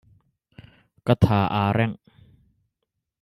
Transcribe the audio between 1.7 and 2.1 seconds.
rengh.